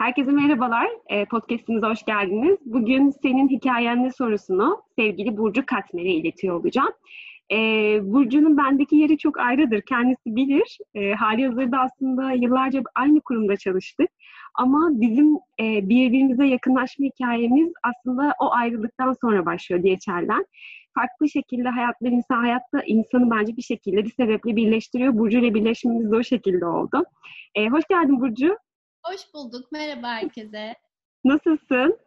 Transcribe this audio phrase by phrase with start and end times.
[0.00, 0.88] Herkese merhabalar.
[1.08, 2.58] E, podcast'imize hoş geldiniz.
[2.64, 6.92] Bugün senin hikayen ne sorusunu sevgili Burcu Katmer'e iletiyor olacağım.
[7.52, 7.56] E,
[8.02, 9.82] Burcu'nun bendeki yeri çok ayrıdır.
[9.88, 10.78] Kendisi bilir.
[10.94, 14.10] E, hali hazırda aslında yıllarca aynı kurumda çalıştık.
[14.54, 20.46] Ama bizim e, birbirimize yakınlaşma hikayemiz aslında o ayrılıktan sonra başlıyor DHL'den.
[20.94, 25.18] Farklı şekilde hayatlar insan hayatta insanı bence bir şekilde bir sebeple birleştiriyor.
[25.18, 27.04] Burcu ile birleşmemiz de o şekilde oldu.
[27.70, 28.56] Hoş geldin Burcu.
[29.02, 29.72] Hoş bulduk.
[29.72, 30.74] Merhaba herkese.
[31.24, 31.98] Nasılsın?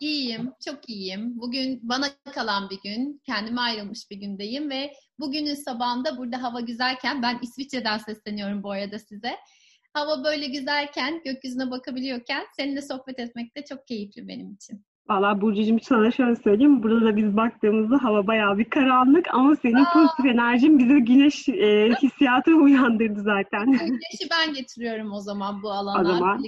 [0.00, 1.40] İyiyim, çok iyiyim.
[1.40, 7.22] Bugün bana kalan bir gün, kendime ayrılmış bir gündeyim ve bugünün sabahında burada hava güzelken,
[7.22, 9.36] ben İsviçre'den sesleniyorum bu arada size.
[9.92, 14.84] Hava böyle güzelken, gökyüzüne bakabiliyorken seninle sohbet etmek de çok keyifli benim için.
[15.10, 16.82] Valla Burcu'cum sana şöyle söyleyeyim.
[16.82, 19.92] Burada da biz baktığımızda hava bayağı bir karanlık ama senin Aa.
[19.92, 23.66] pozitif enerjin bizi güneş e, hissiyatı uyandırdı zaten.
[23.70, 26.00] Güneşi ben getiriyorum o zaman bu alana.
[26.00, 26.42] O zaman.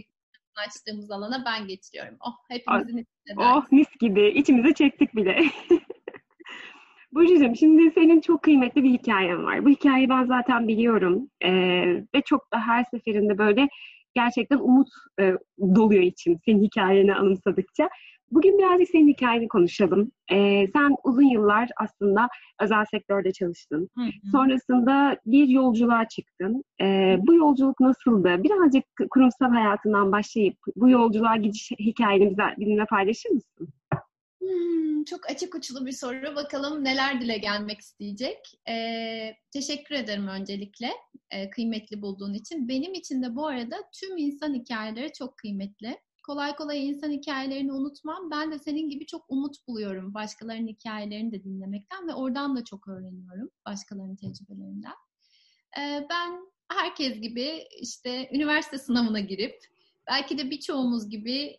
[0.67, 2.17] açtığımız alana ben getiriyorum.
[2.21, 3.41] Oh hepimizin içinde.
[3.41, 4.29] Oh mis gibi.
[4.29, 5.45] İçimize çektik bile.
[7.13, 9.65] Burcu'cum şimdi senin çok kıymetli bir hikayen var.
[9.65, 11.31] Bu hikayeyi ben zaten biliyorum.
[11.45, 13.69] Ee, ve çok da her seferinde böyle
[14.15, 14.89] gerçekten umut
[15.21, 17.89] e, doluyor içim senin hikayeni anımsadıkça.
[18.33, 20.13] Bugün birazcık senin hikayeni konuşalım.
[20.33, 22.29] Ee, sen uzun yıllar aslında
[22.61, 23.89] özel sektörde çalıştın.
[23.95, 24.31] Hı hı.
[24.33, 26.65] Sonrasında bir yolculuğa çıktın.
[26.81, 28.43] Ee, bu yolculuk nasıldı?
[28.45, 33.69] Birazcık kurumsal hayatından başlayıp bu yolculuğa gidiş hikayeni bize, bizimle paylaşır mısın?
[34.41, 36.37] Hmm, çok açık uçlu bir soru.
[36.37, 38.39] Bakalım neler dile gelmek isteyecek.
[38.69, 40.91] Ee, teşekkür ederim öncelikle
[41.31, 42.69] e, kıymetli bulduğun için.
[42.69, 48.31] Benim için de bu arada tüm insan hikayeleri çok kıymetli kolay kolay insan hikayelerini unutmam.
[48.31, 52.89] Ben de senin gibi çok umut buluyorum başkalarının hikayelerini de dinlemekten ve oradan da çok
[52.89, 54.95] öğreniyorum başkalarının tecrübelerinden.
[56.11, 59.55] Ben herkes gibi işte üniversite sınavına girip
[60.07, 61.57] belki de birçoğumuz gibi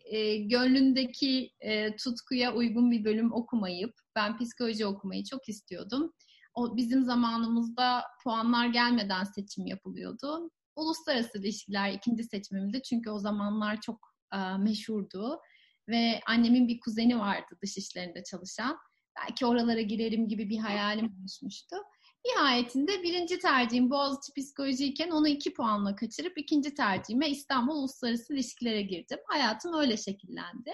[0.48, 1.50] gönlündeki
[1.98, 6.12] tutkuya uygun bir bölüm okumayıp ben psikoloji okumayı çok istiyordum.
[6.54, 10.50] O bizim zamanımızda puanlar gelmeden seçim yapılıyordu.
[10.76, 14.13] Uluslararası ilişkiler ikinci seçimimdi çünkü o zamanlar çok
[14.58, 15.40] meşhurdu.
[15.88, 18.78] Ve annemin bir kuzeni vardı dış işlerinde çalışan.
[19.20, 21.76] Belki oralara girerim gibi bir hayalim oluşmuştu.
[22.26, 29.18] Nihayetinde birinci tercihim Boğaziçi Psikolojiyken onu iki puanla kaçırıp ikinci tercihime İstanbul Uluslararası İlişkilere girdim.
[29.26, 30.70] Hayatım öyle şekillendi.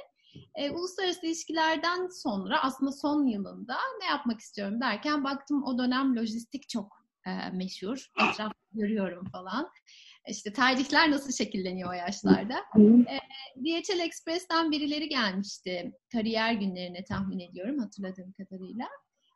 [0.55, 6.69] E, uluslararası ilişkilerden sonra aslında son yılında ne yapmak istiyorum derken baktım o dönem lojistik
[6.69, 8.07] çok e, meşhur.
[8.31, 9.71] Etrafı görüyorum falan.
[10.29, 12.57] İşte tercihler nasıl şekilleniyor o yaşlarda.
[12.79, 13.19] E,
[13.65, 18.87] DHL Express'ten birileri gelmişti kariyer günlerine tahmin ediyorum hatırladığım kadarıyla.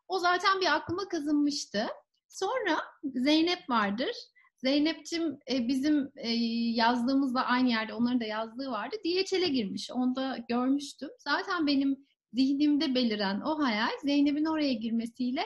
[0.09, 1.87] O zaten bir aklıma kazınmıştı.
[2.29, 4.11] Sonra Zeynep vardır.
[4.57, 6.29] Zeynep'cim e, bizim e,
[6.75, 8.97] yazdığımızla aynı yerde onların da yazdığı vardı.
[9.05, 9.91] DHL'e girmiş.
[9.91, 11.11] Onu da görmüştüm.
[11.19, 15.43] Zaten benim zihnimde beliren o hayal Zeynep'in oraya girmesiyle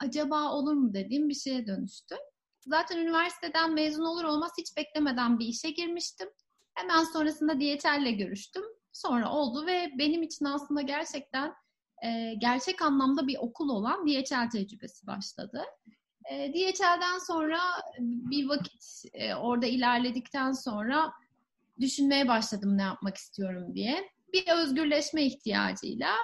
[0.00, 2.14] acaba olur mu dediğim bir şeye dönüştü.
[2.68, 6.28] Zaten üniversiteden mezun olur olmaz hiç beklemeden bir işe girmiştim.
[6.74, 8.62] Hemen sonrasında DHL'le görüştüm.
[8.92, 11.54] Sonra oldu ve benim için aslında gerçekten
[12.04, 15.62] e, gerçek anlamda bir okul olan DHL tecrübesi başladı.
[16.30, 17.60] E, DHL'den sonra
[17.98, 21.12] bir vakit e, orada ilerledikten sonra
[21.80, 24.10] düşünmeye başladım ne yapmak istiyorum diye.
[24.32, 26.14] Bir özgürleşme ihtiyacıyla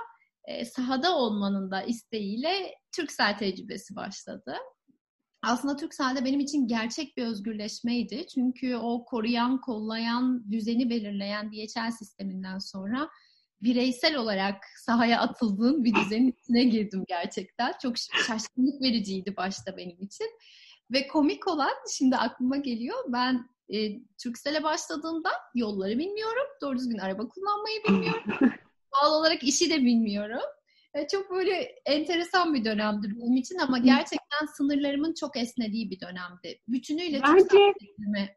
[0.44, 4.56] e, sahada olmanın da isteğiyle Türksel tecrübesi başladı
[5.46, 8.26] aslında Türkcell'de benim için gerçek bir özgürleşmeydi.
[8.34, 13.08] Çünkü o koruyan, kollayan, düzeni belirleyen DHL sisteminden sonra
[13.62, 17.72] bireysel olarak sahaya atıldığım bir düzenin içine girdim gerçekten.
[17.82, 17.94] Çok
[18.26, 20.26] şaşkınlık vericiydi başta benim için.
[20.92, 22.98] Ve komik olan şimdi aklıma geliyor.
[23.08, 23.76] Ben e,
[24.22, 26.46] Turkcell'e başladığımda yolları bilmiyorum.
[26.62, 28.24] Doğru düzgün araba kullanmayı bilmiyorum.
[28.94, 30.42] Doğal olarak işi de bilmiyorum.
[30.94, 31.52] E, çok böyle
[31.86, 36.60] enteresan bir dönemdi benim için ama gerçekten sınırlarımın çok esnediği bir dönemdi.
[36.68, 37.74] Bütünüyle Bence...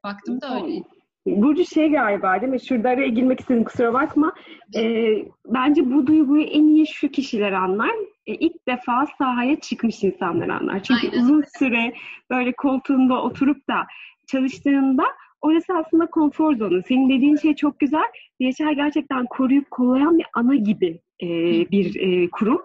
[0.03, 0.83] baktım da öyle.
[1.27, 2.59] Burcu şey galiba değil mi?
[2.59, 4.33] Şurada araya girmek istedim kusura bakma.
[4.75, 7.91] Ee, bence bu duyguyu en iyi şu kişiler anlar.
[8.25, 10.83] Ee, ilk defa sahaya çıkmış insanlar anlar.
[10.83, 11.23] Çünkü Aynen.
[11.23, 11.93] uzun süre
[12.29, 13.87] böyle koltuğunda oturup da
[14.27, 15.03] çalıştığında
[15.41, 16.81] orası aslında konfor zonu.
[16.87, 18.05] Senin dediğin şey çok güzel.
[18.41, 21.27] DHL gerçekten koruyup kollayan bir ana gibi e,
[21.71, 22.61] bir e, kurum.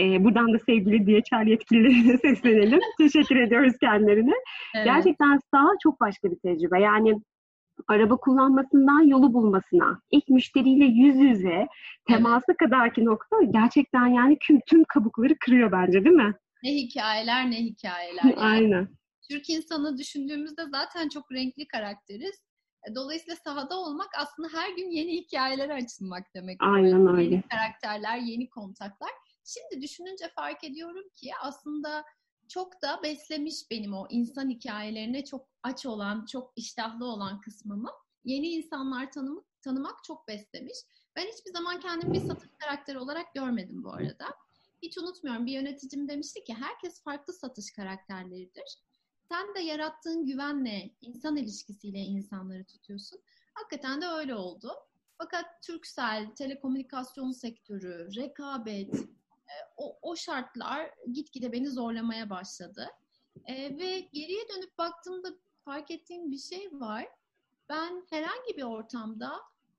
[0.00, 2.80] E, buradan da sevgili DHL yetkililerine seslenelim.
[2.98, 4.34] Teşekkür ediyoruz kendilerine.
[4.74, 4.86] Evet.
[4.86, 6.80] Gerçekten sağ çok başka bir tecrübe.
[6.80, 7.14] Yani
[7.88, 11.66] araba kullanmasından yolu bulmasına, ilk müşteriyle yüz yüze
[12.08, 12.58] teması evet.
[12.58, 16.34] kadarki nokta gerçekten yani tüm, tüm kabukları kırıyor bence değil mi?
[16.62, 18.24] Ne hikayeler ne hikayeler.
[18.24, 18.36] Yani.
[18.36, 18.88] Aynen.
[19.28, 22.34] Türk insanı düşündüğümüzde zaten çok renkli karakteriz.
[22.94, 26.56] Dolayısıyla sahada olmak aslında her gün yeni hikayelere açılmak demek.
[26.60, 27.22] Aynen öyle.
[27.22, 29.10] Yeni karakterler, yeni kontaklar.
[29.44, 32.04] Şimdi düşününce fark ediyorum ki aslında
[32.48, 37.90] çok da beslemiş benim o insan hikayelerine çok aç olan, çok iştahlı olan kısmımı.
[38.24, 40.78] Yeni insanlar tanımak, tanımak çok beslemiş.
[41.16, 44.26] Ben hiçbir zaman kendimi bir satış karakteri olarak görmedim bu arada.
[44.82, 48.85] Hiç unutmuyorum bir yöneticim demişti ki herkes farklı satış karakterleridir.
[49.28, 53.20] Sen de yarattığın güvenle, insan ilişkisiyle insanları tutuyorsun.
[53.54, 54.72] Hakikaten de öyle oldu.
[55.18, 62.88] Fakat Türksel, telekomünikasyon sektörü, rekabet, e, o, o şartlar gitgide beni zorlamaya başladı.
[63.44, 65.28] E, ve geriye dönüp baktığımda
[65.64, 67.08] fark ettiğim bir şey var.
[67.68, 69.32] Ben herhangi bir ortamda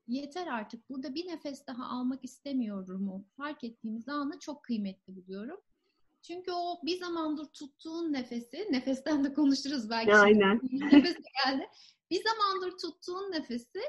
[0.08, 5.60] yeter artık burada bir nefes daha almak istemiyorum fark ettiğimiz anı çok kıymetli buluyorum.
[6.22, 10.16] Çünkü o bir zamandır tuttuğun nefesi, nefesten de konuşuruz belki.
[10.16, 10.60] Aynen.
[10.72, 11.70] Nefes geldi.
[12.12, 13.80] Bir zamandır tuttuğun nefesi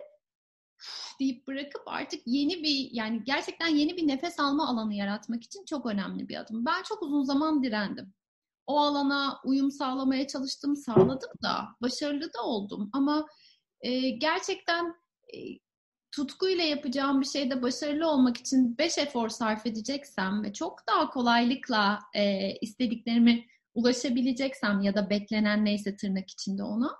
[1.20, 5.86] deyip bırakıp artık yeni bir yani gerçekten yeni bir nefes alma alanı yaratmak için çok
[5.86, 6.66] önemli bir adım.
[6.66, 8.14] Ben çok uzun zaman direndim.
[8.66, 12.90] O alana uyum sağlamaya çalıştım, sağladım da, başarılı da oldum.
[12.92, 13.26] Ama
[13.80, 14.86] e, gerçekten
[15.34, 15.38] e,
[16.18, 21.98] tutkuyla yapacağım bir şeyde başarılı olmak için beş efor sarf edeceksem ve çok daha kolaylıkla
[22.14, 26.96] e, istediklerimi ulaşabileceksem ya da beklenen neyse tırnak içinde ona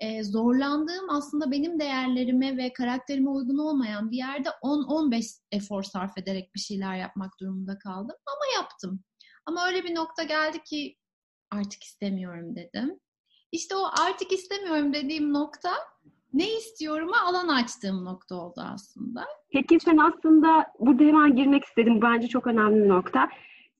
[0.00, 6.54] e, zorlandığım aslında benim değerlerime ve karakterime uygun olmayan bir yerde 10-15 efor sarf ederek
[6.54, 9.04] bir şeyler yapmak durumunda kaldım ama yaptım.
[9.46, 10.96] Ama öyle bir nokta geldi ki
[11.50, 13.00] artık istemiyorum dedim.
[13.52, 15.70] İşte o artık istemiyorum dediğim nokta
[16.34, 19.24] ne istiyorum'a alan açtığım nokta oldu aslında.
[19.52, 22.02] Peki sen aslında burada hemen girmek istedim.
[22.02, 23.28] Bence çok önemli bir nokta.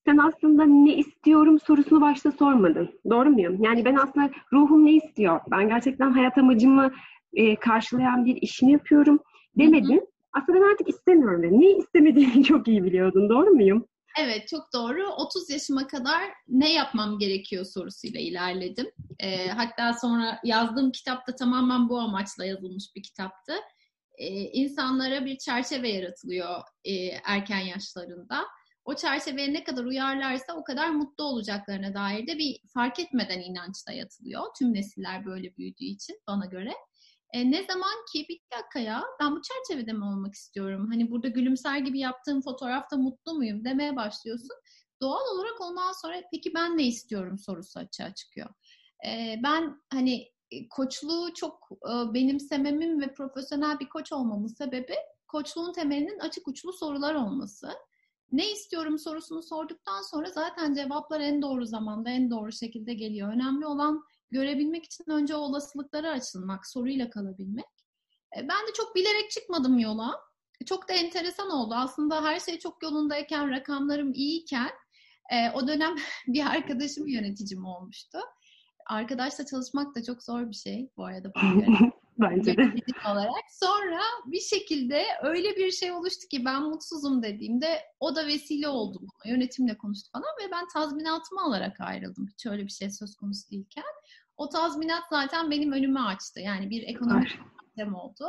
[0.05, 2.91] Sen aslında ne istiyorum sorusunu başta sormadın.
[3.11, 3.63] Doğru muyum?
[3.63, 5.41] Yani ben aslında ruhum ne istiyor?
[5.51, 6.91] Ben gerçekten hayat amacımı
[7.33, 9.19] e, karşılayan bir işini yapıyorum
[9.59, 9.97] demedin.
[9.97, 10.07] Hı hı.
[10.33, 11.61] Aslında ben artık istemiyorum.
[11.61, 13.29] Ne istemediğini çok iyi biliyordun.
[13.29, 13.85] Doğru muyum?
[14.19, 15.07] Evet çok doğru.
[15.07, 18.91] 30 yaşıma kadar ne yapmam gerekiyor sorusuyla ilerledim.
[19.19, 23.53] E, hatta sonra yazdığım kitap da tamamen bu amaçla yazılmış bir kitaptı.
[24.19, 28.47] E, insanlara bir çerçeve yaratılıyor e, erken yaşlarında.
[28.85, 33.93] O çerçeveye ne kadar uyarlarsa o kadar mutlu olacaklarına dair de bir fark etmeden inançta
[33.93, 34.43] yatılıyor.
[34.59, 36.73] Tüm nesiller böyle büyüdüğü için bana göre.
[37.33, 40.87] E, ne zaman ki bir dakika ya ben bu çerçevede mi olmak istiyorum?
[40.91, 44.57] Hani burada gülümser gibi yaptığım fotoğrafta mutlu muyum demeye başlıyorsun.
[45.03, 48.49] Doğal olarak ondan sonra peki ben ne istiyorum sorusu açığa çıkıyor.
[49.07, 54.95] E, ben hani e, koçluğu çok e, benimsememin ve profesyonel bir koç olmamın sebebi
[55.29, 57.71] koçluğun temelinin açık uçlu sorular olması.
[58.33, 63.33] Ne istiyorum sorusunu sorduktan sonra zaten cevaplar en doğru zamanda, en doğru şekilde geliyor.
[63.33, 67.65] Önemli olan görebilmek için önce o olasılıklara açılmak, soruyla kalabilmek.
[68.37, 70.21] E, ben de çok bilerek çıkmadım yola.
[70.67, 71.75] Çok da enteresan oldu.
[71.75, 74.71] Aslında her şey çok yolundayken, rakamlarım iyiyken
[75.33, 75.95] e, o dönem
[76.27, 78.19] bir arkadaşım yöneticim olmuştu.
[78.87, 81.33] Arkadaşla çalışmak da çok zor bir şey bu arada.
[82.19, 82.75] Bence de.
[83.11, 83.45] olarak.
[83.51, 88.99] Sonra bir şekilde öyle bir şey oluştu ki ben mutsuzum dediğimde o da vesile oldu
[89.01, 89.33] buna.
[89.33, 92.29] Yönetimle konuştu falan ve ben tazminatımı alarak ayrıldım.
[92.33, 93.85] Hiç öyle bir şey söz konusu değilken.
[94.41, 96.41] O tazminat zaten benim önümü açtı.
[96.41, 97.29] Yani bir ekonomik
[97.65, 98.29] sistem oldu.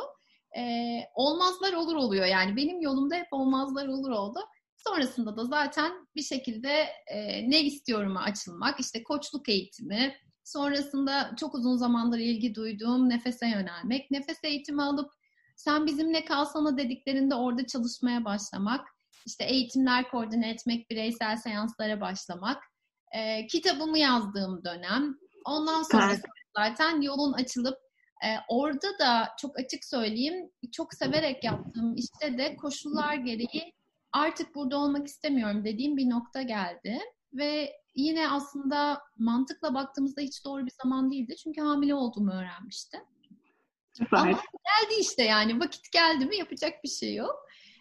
[0.57, 2.55] Ee, olmazlar olur oluyor yani.
[2.55, 4.39] Benim yolumda hep olmazlar olur oldu.
[4.77, 6.69] Sonrasında da zaten bir şekilde
[7.07, 14.11] e, ne istiyorum açılmak, işte koçluk eğitimi, sonrasında çok uzun zamandır ilgi duyduğum nefese yönelmek,
[14.11, 15.11] nefes eğitimi alıp
[15.55, 18.87] sen bizimle kalsana dediklerinde orada çalışmaya başlamak,
[19.25, 22.63] işte eğitimler koordine etmek, bireysel seanslara başlamak,
[23.11, 26.15] e, kitabımı yazdığım dönem, Ondan sonra
[26.57, 27.77] zaten yolun açılıp
[28.23, 33.73] e, orada da çok açık söyleyeyim çok severek yaptığım işte de koşullar gereği
[34.13, 36.99] artık burada olmak istemiyorum dediğim bir nokta geldi
[37.33, 43.01] ve yine aslında mantıkla baktığımızda hiç doğru bir zaman değildi çünkü hamile olduğumu öğrenmiştim.
[43.93, 44.17] Süper.
[44.17, 47.35] Ama geldi işte yani vakit geldi mi yapacak bir şey yok.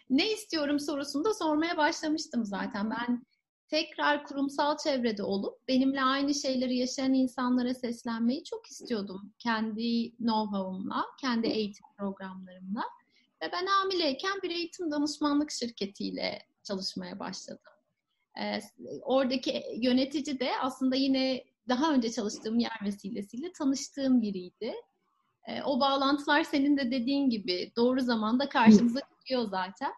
[0.09, 2.89] Ne istiyorum sorusunu da sormaya başlamıştım zaten.
[2.89, 3.25] Ben
[3.71, 9.33] tekrar kurumsal çevrede olup benimle aynı şeyleri yaşayan insanlara seslenmeyi çok istiyordum.
[9.39, 12.83] Kendi know-how'umla, kendi eğitim programlarımla.
[13.43, 17.71] Ve ben hamileyken bir eğitim danışmanlık şirketiyle çalışmaya başladım.
[18.41, 18.59] Ee,
[19.01, 24.73] oradaki yönetici de aslında yine daha önce çalıştığım yer vesilesiyle tanıştığım biriydi.
[25.47, 29.91] Ee, o bağlantılar senin de dediğin gibi doğru zamanda karşımıza çıkıyor zaten.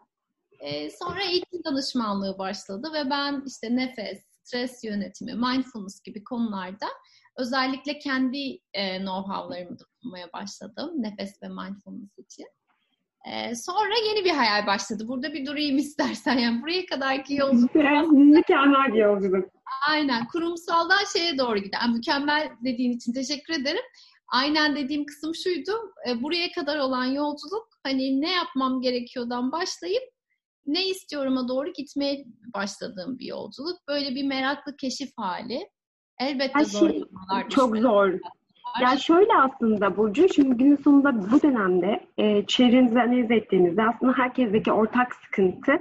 [0.63, 6.85] E, sonra eğitim danışmanlığı başladı ve ben işte nefes, stres yönetimi, mindfulness gibi konularda
[7.37, 12.45] özellikle kendi e, know-how'larımı da bulmaya başladım nefes ve mindfulness için.
[13.25, 15.07] E, sonra yeni bir hayal başladı.
[15.07, 16.37] Burada bir durayım istersen.
[16.37, 17.75] Yani buraya kadarki yolculuk.
[18.11, 19.49] Mükemmel bir yolculuk.
[19.89, 20.27] Aynen.
[20.27, 21.93] Kurumsaldan şeye doğru giden.
[21.93, 23.83] Mükemmel dediğin için teşekkür ederim.
[24.27, 25.71] Aynen dediğim kısım şuydu.
[26.09, 30.03] E, buraya kadar olan yolculuk hani ne yapmam gerekiyordan başlayıp
[30.65, 33.77] ne istiyorum'a doğru gitmeye başladığım bir yolculuk.
[33.87, 35.59] Böyle bir meraklı keşif hali.
[36.19, 37.03] Elbette Her zor şey
[37.49, 38.19] çok zor.
[38.81, 44.71] Ya şöyle aslında Burcu, şimdi günün sonunda bu dönemde e, çevrenizi analiz ettiğinizde aslında herkesteki
[44.71, 45.71] ortak sıkıntı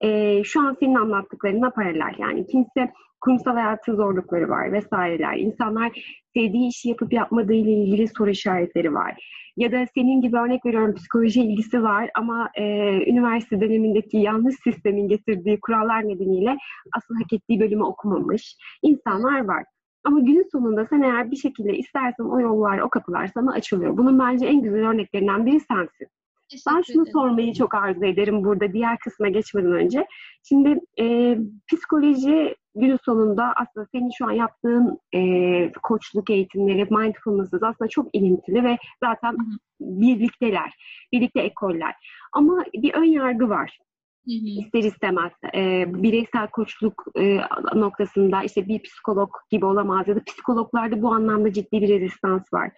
[0.00, 2.14] e, şu an senin anlattıklarına paralel.
[2.18, 2.92] Yani kimse
[3.24, 5.36] kurumsal hayatın zorlukları var vesaireler.
[5.36, 5.92] İnsanlar
[6.34, 9.14] sevdiği işi yapıp yapmadığı ile ilgili soru işaretleri var.
[9.56, 12.64] Ya da senin gibi örnek veriyorum psikoloji ilgisi var ama e,
[13.10, 16.56] üniversite dönemindeki yanlış sistemin getirdiği kurallar nedeniyle
[16.96, 19.64] asıl hak ettiği bölümü okumamış insanlar var.
[20.04, 23.96] Ama günün sonunda sen eğer bir şekilde istersen o yollar, o kapılar sana açılıyor.
[23.96, 26.08] Bunun bence en güzel örneklerinden biri sensin.
[26.52, 27.12] Ben şunu ederim.
[27.12, 30.06] sormayı çok arzu ederim burada diğer kısma geçmeden önce.
[30.48, 31.38] Şimdi e,
[31.72, 38.64] psikoloji günün sonunda aslında senin şu an yaptığın e, koçluk eğitimleri, mindfulness aslında çok ilintili
[38.64, 39.36] ve zaten
[39.80, 40.72] birlikteler,
[41.12, 41.94] birlikte ekoller.
[42.32, 43.78] Ama bir ön yargı var.
[44.26, 44.60] Hı hı.
[44.60, 47.40] İster istemez e, bireysel koçluk e,
[47.74, 52.70] noktasında işte bir psikolog gibi olamaz ya da psikologlarda bu anlamda ciddi bir rezistans var.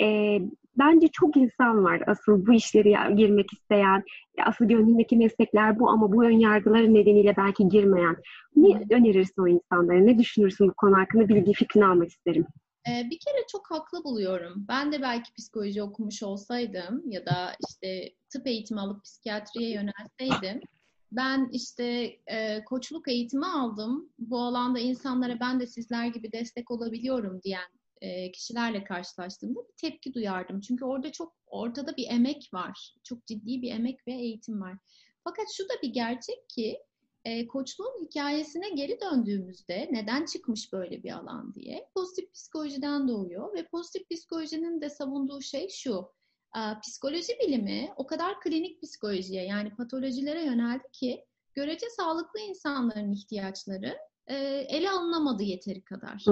[0.00, 0.38] E,
[0.78, 4.04] bence çok insan var asıl bu işleri girmek isteyen,
[4.46, 8.16] asıl gönlündeki meslekler bu ama bu ön yargıları nedeniyle belki girmeyen.
[8.56, 10.00] Ne önerirsin o insanlara?
[10.00, 11.28] Ne düşünürsün bu konu hakkında?
[11.28, 12.46] Bilgi fikrini almak isterim.
[12.86, 14.64] Bir kere çok haklı buluyorum.
[14.68, 20.60] Ben de belki psikoloji okumuş olsaydım ya da işte tıp eğitimi alıp psikiyatriye yönelseydim
[21.12, 24.12] ben işte e, koçluk eğitimi aldım.
[24.18, 27.68] Bu alanda insanlara ben de sizler gibi destek olabiliyorum diyen
[28.00, 30.60] e, kişilerle karşılaştığımda bir tepki duyardım.
[30.60, 32.94] Çünkü orada çok ortada bir emek var.
[33.04, 34.76] Çok ciddi bir emek ve eğitim var.
[35.24, 36.78] Fakat şu da bir gerçek ki
[37.24, 43.66] e, koçluğun hikayesine geri döndüğümüzde neden çıkmış böyle bir alan diye pozitif psikolojiden doğuyor ve
[43.66, 46.08] pozitif psikolojinin de savunduğu şey şu
[46.82, 51.24] psikoloji bilimi o kadar klinik psikolojiye yani patolojilere yöneldi ki
[51.54, 54.34] görece sağlıklı insanların ihtiyaçları e,
[54.68, 56.24] ele alınamadı yeteri kadar.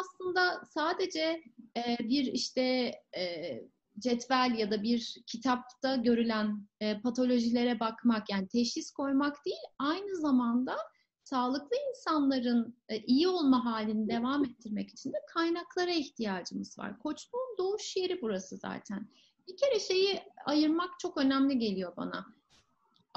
[0.00, 1.42] Aslında sadece
[1.76, 3.54] e, bir işte e,
[3.98, 10.76] cetvel ya da bir kitapta görülen e, patolojilere bakmak yani teşhis koymak değil aynı zamanda
[11.24, 16.98] sağlıklı insanların e, iyi olma halini devam ettirmek için de kaynaklara ihtiyacımız var.
[16.98, 19.08] Koçluğun doğuş yeri burası zaten.
[19.48, 22.37] Bir kere şeyi ayırmak çok önemli geliyor bana.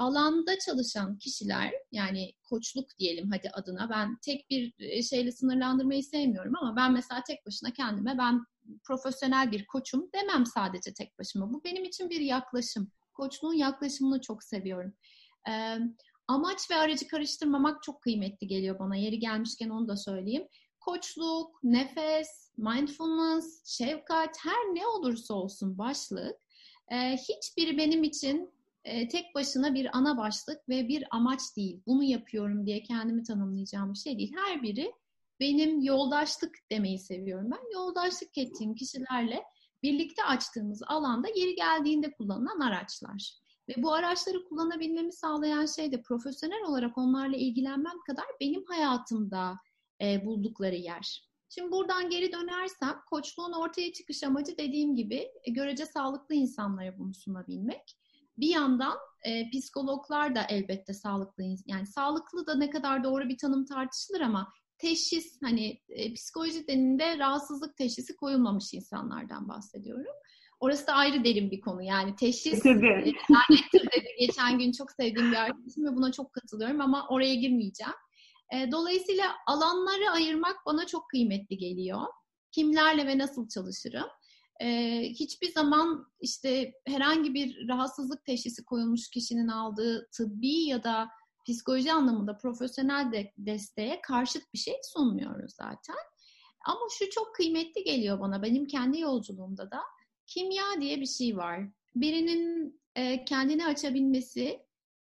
[0.02, 6.52] Alanda çalışan kişiler yani koçluk diyelim hadi adına ben tek bir e, şeyle sınırlandırmayı sevmiyorum
[6.56, 8.44] ama ben mesela tek başına kendime ben
[8.84, 11.52] profesyonel bir koçum demem sadece tek başıma.
[11.52, 12.90] Bu benim için bir yaklaşım.
[13.14, 14.94] Koçluğun yaklaşımını çok seviyorum.
[15.48, 15.78] Ee,
[16.28, 18.96] amaç ve aracı karıştırmamak çok kıymetli geliyor bana.
[18.96, 20.48] Yeri gelmişken onu da söyleyeyim.
[20.80, 26.36] Koçluk, nefes, mindfulness, şefkat her ne olursa olsun başlık
[26.92, 31.82] e, hiçbiri benim için e, tek başına bir ana başlık ve bir amaç değil.
[31.86, 34.34] Bunu yapıyorum diye kendimi tanımlayacağım bir şey değil.
[34.36, 34.92] Her biri
[35.40, 37.72] benim yoldaşlık demeyi seviyorum ben.
[37.74, 39.42] Yoldaşlık ettiğim kişilerle
[39.82, 43.42] birlikte açtığımız alanda yeri geldiğinde kullanılan araçlar.
[43.68, 49.56] Ve bu araçları kullanabilmemi sağlayan şey de profesyonel olarak onlarla ilgilenmem kadar benim hayatımda
[50.02, 51.28] e, buldukları yer.
[51.48, 57.14] Şimdi buradan geri dönersem koçluğun ortaya çıkış amacı dediğim gibi e, görece sağlıklı insanlara bunu
[57.14, 57.96] sunabilmek.
[58.38, 63.64] Bir yandan e, psikologlar da elbette sağlıklı yani sağlıklı da ne kadar doğru bir tanım
[63.64, 70.14] tartışılır ama teşhis hani e, psikoloji deninde rahatsızlık teşhisi koyulmamış insanlardan bahsediyorum.
[70.60, 71.82] Orası da ayrı derin bir konu.
[71.82, 72.66] Yani teşhis
[73.30, 77.92] lanettir dedi geçen gün çok sevdiğim bir arkadaşım ve buna çok katılıyorum ama oraya girmeyeceğim.
[78.54, 82.00] E, dolayısıyla alanları ayırmak bana çok kıymetli geliyor.
[82.52, 84.06] Kimlerle ve nasıl çalışırım?
[84.60, 91.08] E, hiçbir zaman işte herhangi bir rahatsızlık teşhisi koyulmuş kişinin aldığı tıbbi ya da
[91.48, 95.96] psikoloji anlamında profesyonel de desteğe karşıt bir şey sunmuyoruz zaten.
[96.64, 99.80] Ama şu çok kıymetli geliyor bana benim kendi yolculuğumda da
[100.26, 101.60] kimya diye bir şey var.
[101.94, 104.60] Birinin e, kendini açabilmesi,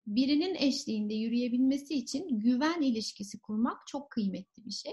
[0.07, 4.93] birinin eşliğinde yürüyebilmesi için güven ilişkisi kurmak çok kıymetli bir şey.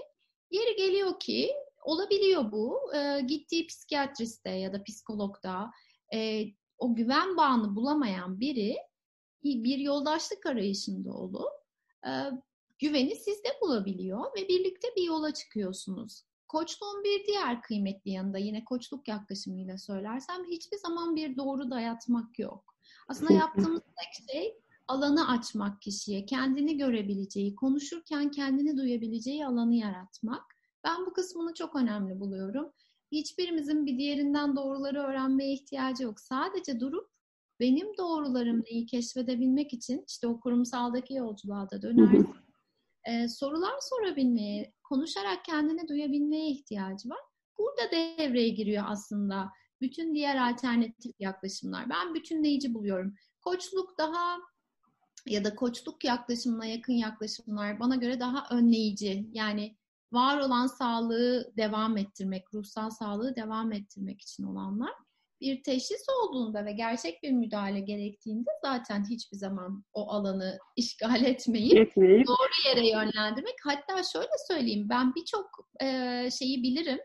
[0.50, 2.94] Yeri geliyor ki olabiliyor bu.
[2.96, 5.70] E, gittiği psikiyatriste ya da psikologda
[6.14, 6.44] e,
[6.78, 8.76] o güven bağını bulamayan biri
[9.44, 11.52] bir yoldaşlık arayışında olup
[12.06, 12.10] e,
[12.78, 16.24] güveni sizde bulabiliyor ve birlikte bir yola çıkıyorsunuz.
[16.48, 22.74] Koçluğun bir diğer kıymetli yanında yine koçluk yaklaşımıyla söylersem hiçbir zaman bir doğru dayatmak yok.
[23.08, 24.54] Aslında yaptığımız tek şey
[24.88, 30.51] alanı açmak kişiye, kendini görebileceği, konuşurken kendini duyabileceği alanı yaratmak.
[30.84, 32.72] Ben bu kısmını çok önemli buluyorum.
[33.12, 36.20] Hiçbirimizin bir diğerinden doğruları öğrenmeye ihtiyacı yok.
[36.20, 37.10] Sadece durup
[37.60, 42.26] benim doğrularım neyi keşfedebilmek için işte o kurumsaldaki yolculuğa da döneriz.
[43.08, 47.18] Ee, sorular sorabilmeye, konuşarak kendini duyabilmeye ihtiyacı var.
[47.58, 49.48] Burada devreye giriyor aslında
[49.80, 51.90] bütün diğer alternatif yaklaşımlar.
[51.90, 53.14] Ben bütünleyici buluyorum.
[53.40, 54.38] Koçluk daha
[55.26, 59.28] ya da koçluk yaklaşımına yakın yaklaşımlar bana göre daha önleyici.
[59.32, 59.76] Yani
[60.12, 64.92] var olan sağlığı devam ettirmek, ruhsal sağlığı devam ettirmek için olanlar.
[65.40, 71.78] Bir teşhis olduğunda ve gerçek bir müdahale gerektiğinde zaten hiçbir zaman o alanı işgal etmeyip,
[71.78, 72.26] etmeyip.
[72.26, 73.54] doğru yere yönlendirmek.
[73.64, 76.98] Hatta şöyle söyleyeyim ben birçok e, şeyi bilirim.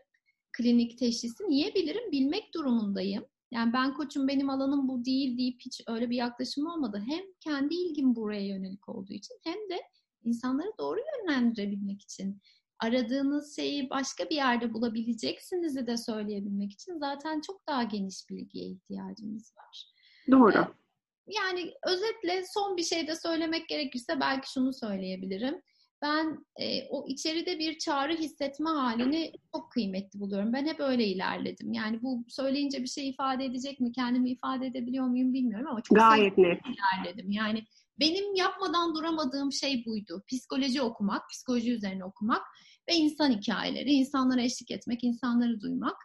[0.52, 2.12] Klinik teşhisi niye bilirim?
[2.12, 3.24] Bilmek durumundayım.
[3.50, 7.02] Yani ben koçum benim alanım bu değil deyip hiç öyle bir yaklaşım olmadı.
[7.06, 9.82] Hem kendi ilgim buraya yönelik olduğu için hem de
[10.24, 12.40] insanları doğru yönlendirebilmek için
[12.78, 19.56] aradığınız şeyi başka bir yerde bulabileceksiniz de söyleyebilmek için zaten çok daha geniş bilgiye ihtiyacımız
[19.56, 19.92] var.
[20.30, 20.58] Doğru.
[20.58, 25.62] Ee, yani özetle son bir şey de söylemek gerekirse belki şunu söyleyebilirim
[26.02, 30.52] ben e, o içeride bir çağrı hissetme halini çok kıymetli buluyorum.
[30.52, 31.72] Ben hep öyle ilerledim.
[31.72, 35.98] Yani bu söyleyince bir şey ifade edecek mi, kendimi ifade edebiliyor muyum bilmiyorum ama çok
[35.98, 37.30] gayet net ilerledim.
[37.30, 37.64] Yani
[38.00, 40.22] benim yapmadan duramadığım şey buydu.
[40.28, 42.42] Psikoloji okumak, psikoloji üzerine okumak
[42.88, 45.96] ve insan hikayeleri, insanlara eşlik etmek, insanları duymak.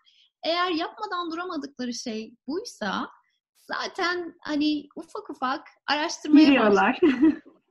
[0.43, 3.09] Eğer yapmadan duramadıkları şey buysa
[3.57, 6.99] zaten hani ufak ufak araştırmaya Giriyorlar.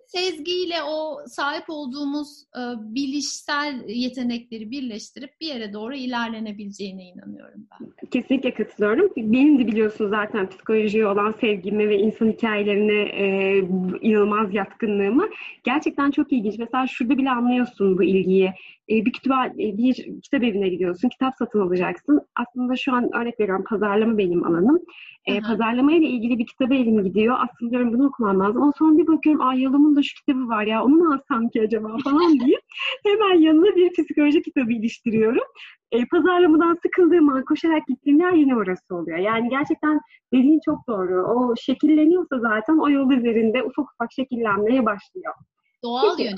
[0.06, 2.60] sezgiyle o sahip olduğumuz e,
[2.94, 8.08] bilişsel yetenekleri birleştirip bir yere doğru ilerlenebileceğine inanıyorum ben.
[8.10, 9.10] Kesinlikle katılıyorum.
[9.16, 13.58] Benim de biliyorsun zaten psikolojiye olan sevgimi ve insan hikayelerine e,
[14.00, 15.28] inanılmaz yatkınlığımı.
[15.64, 16.58] Gerçekten çok ilginç.
[16.58, 18.52] Mesela şurada bile anlıyorsun bu ilgiyi.
[18.90, 22.20] E, bir kütüphane, bir kitap evine gidiyorsun, kitap satın alacaksın.
[22.36, 24.78] Aslında şu an örnek veriyorum pazarlama benim alanım.
[25.26, 27.36] E, pazarlama ile ilgili bir kitaba elim gidiyor.
[27.38, 28.62] Aslında diyorum bunu okumam lazım.
[28.62, 31.62] Ama sonra bir bakıyorum ay Yalom'un da şu kitabı var ya onu mu alsam ki
[31.62, 32.58] acaba falan diye
[33.06, 35.44] hemen yanına bir psikoloji kitabı iliştiriyorum.
[35.92, 39.18] E, pazarlamadan sıkıldığım an koşarak gittiğim yer yine orası oluyor.
[39.18, 40.00] Yani gerçekten
[40.32, 41.26] dediğin çok doğru.
[41.26, 45.34] O şekilleniyorsa zaten o yol üzerinde ufak ufak şekillenmeye başlıyor.
[45.82, 46.34] Doğal Peki.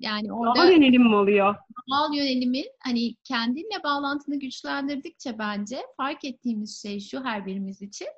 [0.00, 1.54] Yani orada doğal yönelim mi oluyor?
[1.90, 8.08] Doğal yönelimin hani kendinle bağlantını güçlendirdikçe bence fark ettiğimiz şey şu her birimiz için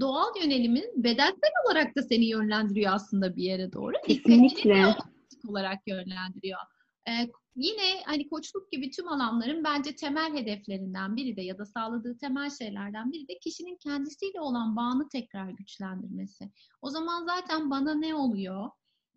[0.00, 3.94] doğal yönelimin bedensel olarak da seni yönlendiriyor aslında bir yere doğru.
[4.06, 4.94] Kesinlikle.
[5.48, 6.58] olarak yönlendiriyor.
[7.08, 12.18] Ee, yine hani koçluk gibi tüm alanların bence temel hedeflerinden biri de ya da sağladığı
[12.18, 16.50] temel şeylerden biri de kişinin kendisiyle olan bağını tekrar güçlendirmesi.
[16.82, 18.70] O zaman zaten bana ne oluyor?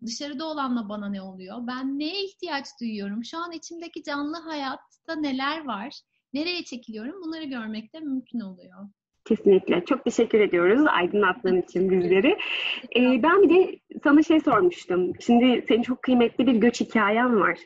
[0.06, 1.56] Dışarıda olanla bana ne oluyor?
[1.66, 3.24] Ben neye ihtiyaç duyuyorum?
[3.24, 6.00] Şu an içimdeki canlı hayatta neler var?
[6.32, 7.22] Nereye çekiliyorum?
[7.22, 8.88] Bunları görmek de mümkün oluyor.
[9.24, 9.84] Kesinlikle.
[9.84, 12.38] Çok teşekkür ediyoruz aydınlattığın için bizleri.
[12.96, 15.12] Ee, ben bir de sana şey sormuştum.
[15.20, 17.58] Şimdi senin çok kıymetli bir göç hikayen var.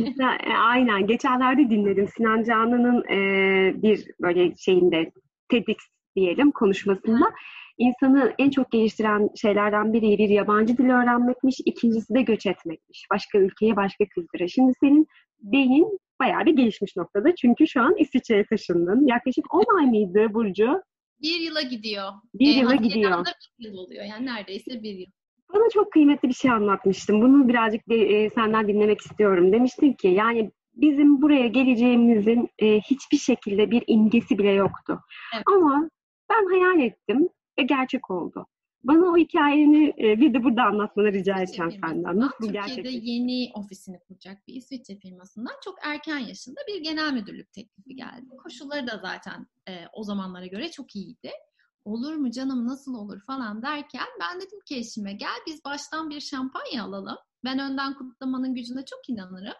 [0.00, 1.06] Mesela, e, aynen.
[1.06, 2.08] Geçenlerde dinledim.
[2.08, 5.12] Sinan Canan'ın e, bir böyle şeyinde
[5.48, 5.76] TEDx
[6.16, 7.32] diyelim konuşmasında
[7.80, 13.06] insanı en çok geliştiren şeylerden biri bir yabancı dil öğrenmekmiş, ikincisi de göç etmekmiş.
[13.12, 14.48] Başka ülkeye, başka kültüre.
[14.48, 15.06] Şimdi senin
[15.40, 17.34] beyin bayağı bir gelişmiş noktada.
[17.34, 19.06] Çünkü şu an İsviçre'ye taşındın.
[19.06, 20.82] Yaklaşık 10 ay mıydı Burcu?
[21.22, 22.12] Bir yıla gidiyor.
[22.34, 23.26] Bir yıla ee, gidiyor.
[23.58, 24.04] Bir yıl oluyor.
[24.04, 25.06] Yani neredeyse bir yıl.
[25.54, 27.22] Bana çok kıymetli bir şey anlatmıştın.
[27.22, 29.52] Bunu birazcık de, e, senden dinlemek istiyorum.
[29.52, 35.00] Demiştin ki yani bizim buraya geleceğimizin e, hiçbir şekilde bir imgesi bile yoktu.
[35.34, 35.44] Evet.
[35.46, 35.90] Ama
[36.30, 37.28] ben hayal ettim
[37.60, 38.46] ve gerçek oldu.
[38.84, 42.20] Bana o hikayeni e, bir de burada anlatmanı rica edeceğim senden.
[42.20, 47.96] Nasıl Türkiye'de yeni ofisini kuracak bir İsviçre firmasından çok erken yaşında bir genel müdürlük teklifi
[47.96, 48.36] geldi.
[48.42, 51.30] Koşulları da zaten e, o zamanlara göre çok iyiydi.
[51.84, 56.20] Olur mu canım nasıl olur falan derken ben dedim ki eşime gel biz baştan bir
[56.20, 57.16] şampanya alalım.
[57.44, 59.56] Ben önden kutlamanın gücüne çok inanırım.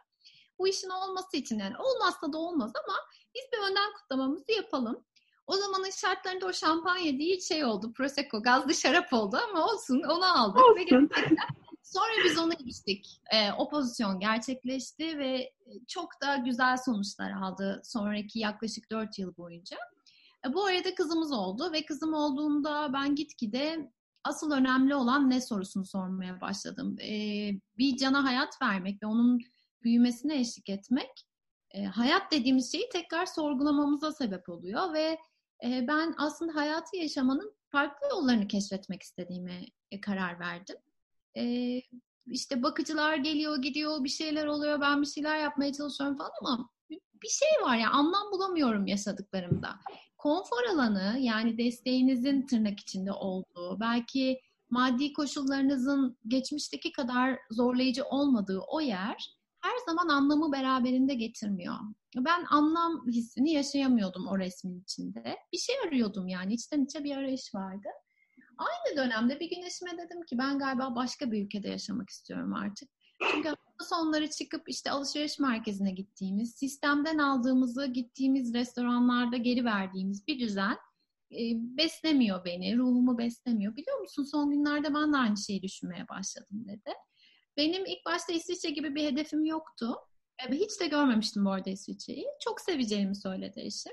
[0.59, 2.97] Bu işin olması için yani olmazsa da olmaz ama
[3.35, 5.05] biz bir önden kutlamamızı yapalım.
[5.51, 7.93] O zamanın şartlarında o şampanya değil şey oldu.
[7.93, 10.63] Prosecco, gazlı şarap oldu ama olsun onu aldık.
[10.63, 10.77] Olsun.
[10.77, 11.37] Ve gerçekten
[11.83, 13.21] sonra biz onu içtik.
[13.33, 15.53] E, o pozisyon gerçekleşti ve
[15.89, 19.77] çok da güzel sonuçlar aldı sonraki yaklaşık 4 yıl boyunca.
[20.47, 23.93] E, bu arada kızımız oldu ve kızım olduğunda ben gitgide
[24.25, 26.97] asıl önemli olan ne sorusunu sormaya başladım.
[27.01, 27.15] E,
[27.79, 29.41] bir cana hayat vermek ve onun
[29.83, 31.11] büyümesine eşlik etmek
[31.71, 35.19] e, hayat dediğimiz şeyi tekrar sorgulamamıza sebep oluyor ve
[35.63, 40.77] ben aslında hayatı yaşamanın farklı yollarını keşfetmek istediğime e, karar verdim.
[41.37, 41.45] E,
[42.27, 46.71] işte bakıcılar geliyor gidiyor bir şeyler oluyor ben bir şeyler yapmaya çalışıyorum falan ama
[47.23, 49.81] bir şey var ya anlam bulamıyorum yaşadıklarımda.
[50.19, 58.81] Konfor alanı yani desteğinizin tırnak içinde olduğu belki maddi koşullarınızın geçmişteki kadar zorlayıcı olmadığı o
[58.81, 61.75] yer her zaman anlamı beraberinde getirmiyor.
[62.17, 65.37] Ben anlam hissini yaşayamıyordum o resmin içinde.
[65.53, 67.89] Bir şey arıyordum yani içten içe bir arayış vardı.
[68.59, 72.89] Aynı dönemde bir gün eşime dedim ki ben galiba başka bir ülkede yaşamak istiyorum artık.
[73.31, 80.77] Çünkü sonları çıkıp işte alışveriş merkezine gittiğimiz, sistemden aldığımızı gittiğimiz restoranlarda geri verdiğimiz bir düzen
[81.33, 81.41] e,
[81.77, 83.77] beslemiyor beni, ruhumu beslemiyor.
[83.77, 86.95] Biliyor musun son günlerde ben de aynı şeyi düşünmeye başladım dedi.
[87.61, 89.97] Benim ilk başta İsviçre gibi bir hedefim yoktu.
[90.39, 92.27] E, hiç de görmemiştim bu arada İsviçre'yi.
[92.45, 93.93] Çok seveceğimi söyledi eşim.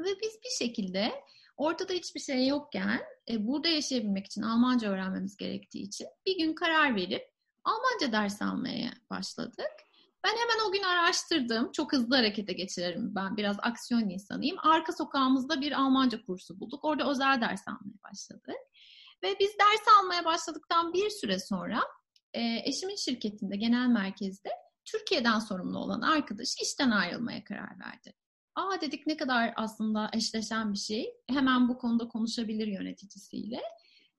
[0.00, 1.12] Ve biz bir şekilde
[1.56, 6.96] ortada hiçbir şey yokken e, burada yaşayabilmek için Almanca öğrenmemiz gerektiği için bir gün karar
[6.96, 7.32] verip
[7.64, 9.72] Almanca ders almaya başladık.
[10.24, 11.72] Ben hemen o gün araştırdım.
[11.72, 13.36] Çok hızlı harekete geçirerim ben.
[13.36, 14.56] Biraz aksiyon insanıyım.
[14.58, 16.84] Arka sokağımızda bir Almanca kursu bulduk.
[16.84, 18.56] Orada özel ders almaya başladık.
[19.22, 21.82] Ve biz ders almaya başladıktan bir süre sonra
[22.34, 24.50] e, eşimin şirketinde genel merkezde
[24.84, 28.14] Türkiye'den sorumlu olan arkadaşı işten ayrılmaya karar verdi.
[28.54, 31.14] Aa dedik ne kadar aslında eşleşen bir şey.
[31.28, 33.60] Hemen bu konuda konuşabilir yöneticisiyle.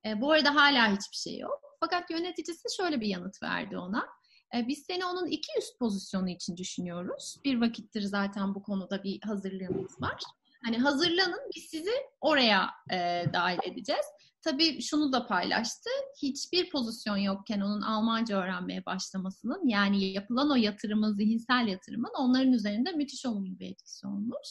[0.06, 1.62] E, bu arada hala hiçbir şey yok.
[1.80, 4.08] Fakat yöneticisi şöyle bir yanıt verdi ona.
[4.56, 7.36] E, biz seni onun iki üst pozisyonu için düşünüyoruz.
[7.46, 10.22] Bir vakittir zaten bu konuda bir hazırlığımız var.
[10.66, 14.06] Hani hazırlanın biz sizi oraya e, dahil edeceğiz.
[14.44, 15.90] Tabii şunu da paylaştı.
[16.22, 22.92] Hiçbir pozisyon yokken onun Almanca öğrenmeye başlamasının yani yapılan o yatırımın, zihinsel yatırımın onların üzerinde
[22.92, 24.48] müthiş olumlu bir etkisi olmuş.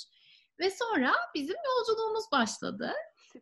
[0.60, 2.92] Ve sonra bizim yolculuğumuz başladı.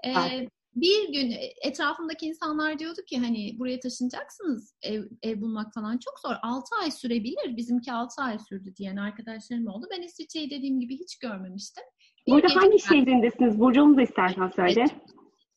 [0.06, 6.20] Ee, bir gün etrafımdaki insanlar diyordu ki hani buraya taşınacaksınız ev, ev bulmak falan çok
[6.20, 6.34] zor.
[6.42, 7.56] 6 ay sürebilir.
[7.56, 9.86] Bizimki 6 ay sürdü diyen arkadaşlarım oldu.
[9.90, 11.84] Ben İsviçre'yi dediğim gibi hiç görmemiştim.
[12.28, 13.60] Burada hangi şehrindesiniz?
[13.60, 14.84] Burcu onu da istersen söyle.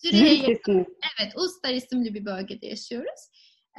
[0.04, 0.62] Suriye'ye
[1.20, 3.30] Evet, Ustar isimli bir bölgede yaşıyoruz.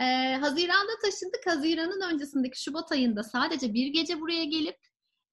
[0.01, 1.47] Ee, Haziran'da taşındık.
[1.47, 4.79] Haziran'ın öncesindeki Şubat ayında sadece bir gece buraya gelip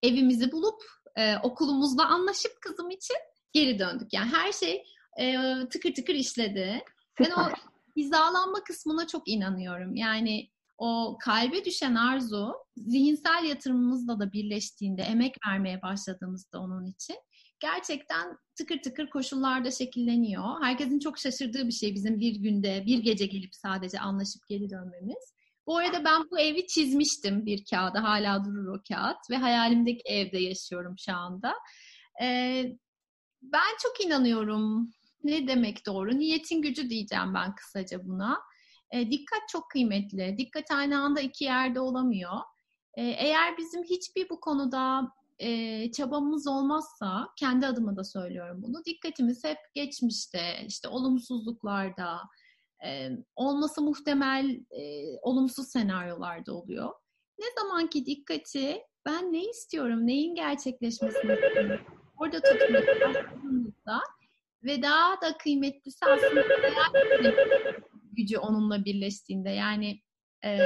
[0.03, 0.81] evimizi bulup
[1.15, 3.17] e, okulumuzla anlaşıp kızım için
[3.53, 4.13] geri döndük.
[4.13, 4.83] Yani her şey
[5.19, 5.35] e,
[5.69, 6.83] tıkır tıkır işledi.
[7.19, 7.49] Ben o
[7.97, 9.95] hizalanma kısmına çok inanıyorum.
[9.95, 17.15] Yani o kalbe düşen arzu zihinsel yatırımımızla da birleştiğinde, emek vermeye başladığımızda onun için
[17.61, 20.61] gerçekten tıkır tıkır koşullarda şekilleniyor.
[20.61, 25.33] Herkesin çok şaşırdığı bir şey bizim bir günde, bir gece gelip sadece anlaşıp geri dönmemiz.
[25.67, 28.03] Bu arada ben bu evi çizmiştim bir kağıda.
[28.03, 31.53] Hala durur o kağıt ve hayalimdeki evde yaşıyorum şu anda.
[32.21, 32.77] Ee,
[33.41, 34.93] ben çok inanıyorum.
[35.23, 36.19] Ne demek doğru?
[36.19, 38.39] Niyetin gücü diyeceğim ben kısaca buna.
[38.91, 40.35] Ee, dikkat çok kıymetli.
[40.37, 42.37] Dikkat aynı anda iki yerde olamıyor.
[42.93, 49.43] Ee, eğer bizim hiçbir bu konuda e, çabamız olmazsa, kendi adıma da söylüyorum bunu, dikkatimiz
[49.43, 52.17] hep geçmişte, işte olumsuzluklarda,
[52.85, 56.89] e, olması muhtemel e, olumsuz senaryolarda oluyor.
[57.39, 61.79] Ne zamanki dikkati ben ne istiyorum, neyin gerçekleşmesini istiyorum,
[62.17, 63.99] orada başladığımızda
[64.63, 66.43] ve daha da kıymetlisi aslında
[68.11, 70.01] gücü onunla birleştiğinde yani
[70.45, 70.57] e,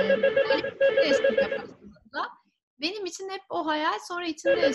[2.82, 4.72] benim için hep o hayal sonra içinde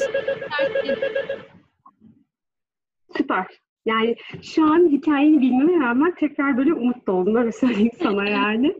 [3.17, 3.47] Süper.
[3.87, 7.37] Yani şu an hikayeni bilmeme rağmen tekrar böyle umut oldum.
[7.37, 8.77] Öyle söyleyeyim sana yani.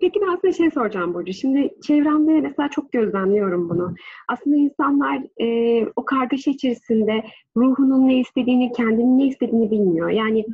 [0.00, 1.32] Peki ben size şey soracağım Burcu.
[1.32, 3.94] Şimdi çevremde mesela çok gözlemliyorum bunu.
[4.28, 7.24] Aslında insanlar e, o kargaşa içerisinde
[7.56, 10.10] ruhunun ne istediğini, kendinin ne istediğini bilmiyor.
[10.10, 10.44] Yani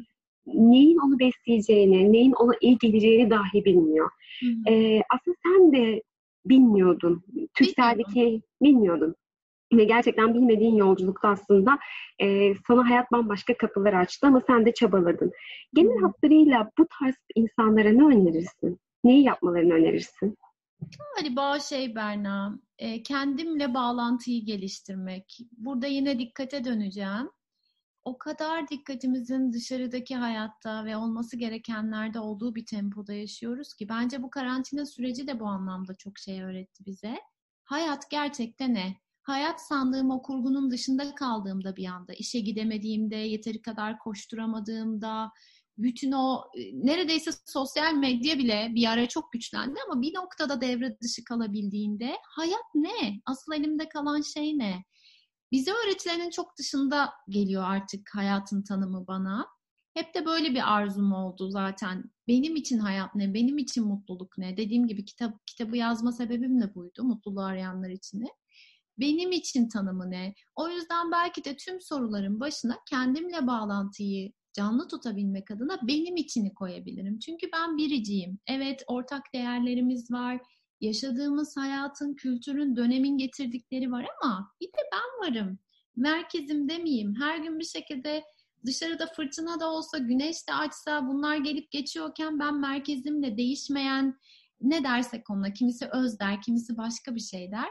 [0.47, 4.11] neyin onu besleyeceğini, neyin ona iyi geleceğini dahi bilmiyor.
[4.69, 6.03] E, aslında sen de
[6.47, 7.25] bilmiyordun.
[7.55, 9.15] Türkcell'deki bilmiyordun.
[9.73, 11.79] Ve gerçekten bilmediğin yolculukta aslında
[12.19, 15.33] e, sana hayat bambaşka kapılar açtı ama sen de çabaladın.
[15.75, 18.79] Genel hatlarıyla bu tarz insanlara ne önerirsin?
[19.05, 20.37] Neyi yapmalarını önerirsin?
[21.17, 25.39] Galiba şey Berna, e, kendimle bağlantıyı geliştirmek.
[25.53, 27.31] Burada yine dikkate döneceğim
[28.05, 34.31] o kadar dikkatimizin dışarıdaki hayatta ve olması gerekenlerde olduğu bir tempoda yaşıyoruz ki bence bu
[34.31, 37.19] karantina süreci de bu anlamda çok şey öğretti bize.
[37.65, 38.97] Hayat gerçekten ne?
[39.23, 45.31] Hayat sandığım o kurgunun dışında kaldığımda bir anda, işe gidemediğimde, yeteri kadar koşturamadığımda,
[45.79, 51.25] bütün o neredeyse sosyal medya bile bir ara çok güçlendi ama bir noktada devre dışı
[51.25, 53.21] kalabildiğinde hayat ne?
[53.27, 54.85] Asıl elimde kalan şey ne?
[55.53, 59.47] Bize öğretilenin çok dışında geliyor artık hayatın tanımı bana.
[59.95, 62.05] Hep de böyle bir arzum oldu zaten.
[62.29, 63.35] Benim için hayat ne?
[63.35, 64.57] Benim için mutluluk ne?
[64.57, 67.05] Dediğim gibi kitap kitabı yazma sebebim de buydu.
[67.05, 68.25] Mutluluğu arayanlar için.
[68.99, 70.35] Benim için tanımı ne?
[70.57, 77.19] O yüzden belki de tüm soruların başına kendimle bağlantıyı canlı tutabilmek adına benim içini koyabilirim.
[77.19, 78.39] Çünkü ben biriciyim.
[78.47, 80.41] Evet ortak değerlerimiz var.
[80.81, 85.59] Yaşadığımız hayatın, kültürün, dönemin getirdikleri var ama bir de ben varım.
[85.97, 87.15] Merkezimde miyim?
[87.21, 88.25] Her gün bir şekilde
[88.67, 94.19] dışarıda fırtına da olsa, güneş de açsa bunlar gelip geçiyorken ben merkezimle değişmeyen
[94.61, 97.69] ne dersek onunla kimisi öz der, kimisi başka bir şey der.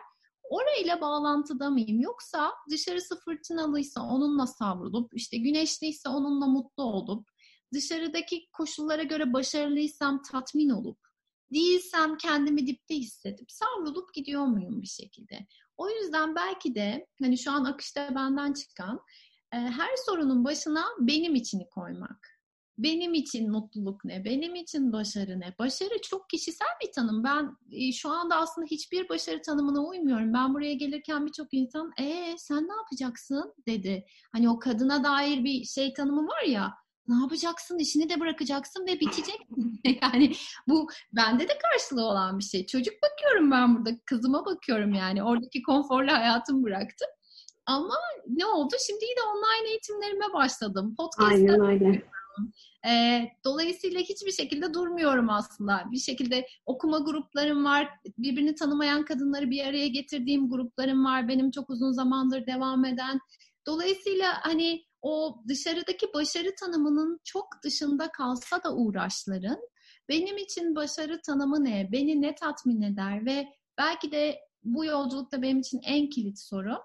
[0.49, 1.99] Orayla bağlantıda mıyım?
[1.99, 7.27] Yoksa dışarısı fırtınalıysa onunla savrulup, işte güneşliyse onunla mutlu olup,
[7.73, 10.99] dışarıdaki koşullara göre başarılıysam tatmin olup,
[11.53, 15.47] değilsem kendimi dipte hissedip savrulup gidiyor muyum bir şekilde?
[15.77, 19.01] O yüzden belki de hani şu an akışta benden çıkan
[19.53, 22.39] e, her sorunun başına benim içini koymak.
[22.77, 24.25] Benim için mutluluk ne?
[24.25, 25.55] Benim için başarı ne?
[25.59, 27.23] Başarı çok kişisel bir tanım.
[27.23, 30.33] Ben e, şu anda aslında hiçbir başarı tanımına uymuyorum.
[30.33, 34.05] Ben buraya gelirken birçok insan ee sen ne yapacaksın dedi.
[34.31, 36.73] Hani o kadına dair bir şey tanımı var ya
[37.07, 37.77] ne yapacaksın?
[37.77, 39.39] İşini de bırakacaksın ve bitecek.
[40.01, 40.33] yani
[40.67, 42.65] bu bende de karşılığı olan bir şey.
[42.65, 43.89] Çocuk bakıyorum ben burada.
[44.05, 45.23] Kızıma bakıyorum yani.
[45.23, 47.07] Oradaki konforlu hayatımı bıraktım.
[47.65, 47.95] Ama
[48.27, 48.75] ne oldu?
[48.87, 50.95] Şimdi yine online eğitimlerime başladım.
[50.97, 52.03] Podcast'ta Aynen öyle.
[52.87, 55.83] E, dolayısıyla hiçbir şekilde durmuyorum aslında.
[55.91, 57.89] Bir şekilde okuma gruplarım var.
[58.17, 61.27] Birbirini tanımayan kadınları bir araya getirdiğim gruplarım var.
[61.27, 63.19] Benim çok uzun zamandır devam eden.
[63.67, 69.59] Dolayısıyla hani o dışarıdaki başarı tanımının çok dışında kalsa da uğraşların
[70.09, 71.89] benim için başarı tanımı ne?
[71.91, 76.77] Beni ne tatmin eder ve belki de bu yolculukta benim için en kilit soru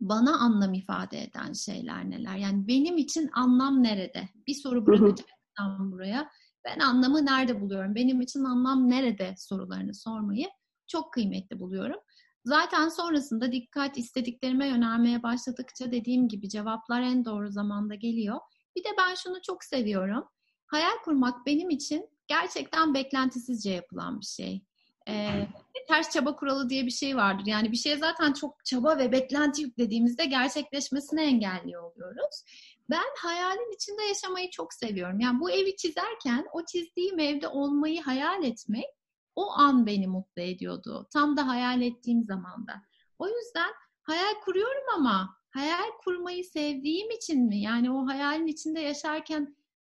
[0.00, 2.36] bana anlam ifade eden şeyler neler?
[2.36, 4.28] Yani benim için anlam nerede?
[4.46, 6.30] Bir soru bırakacaksam buraya.
[6.64, 7.94] Ben anlamı nerede buluyorum?
[7.94, 10.46] Benim için anlam nerede sorularını sormayı
[10.86, 12.00] çok kıymetli buluyorum.
[12.44, 18.38] Zaten sonrasında dikkat istediklerime yönelmeye başladıkça dediğim gibi cevaplar en doğru zamanda geliyor.
[18.76, 20.24] Bir de ben şunu çok seviyorum.
[20.66, 24.62] Hayal kurmak benim için gerçekten beklentisizce yapılan bir şey.
[25.08, 25.48] Ee,
[25.88, 27.46] ters çaba kuralı diye bir şey vardır.
[27.46, 32.44] Yani bir şeye zaten çok çaba ve beklenti yüklediğimizde gerçekleşmesini engelliyor oluyoruz.
[32.90, 35.20] Ben hayalin içinde yaşamayı çok seviyorum.
[35.20, 38.97] Yani bu evi çizerken o çizdiğim evde olmayı hayal etmek
[39.38, 41.08] o an beni mutlu ediyordu.
[41.12, 42.82] Tam da hayal ettiğim zamanda.
[43.18, 43.72] O yüzden
[44.02, 47.60] hayal kuruyorum ama hayal kurmayı sevdiğim için mi?
[47.60, 49.56] Yani o hayalin içinde yaşarken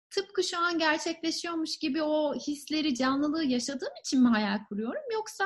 [0.10, 5.04] tıpkı şu an gerçekleşiyormuş gibi o hisleri, canlılığı yaşadığım için mi hayal kuruyorum?
[5.14, 5.46] Yoksa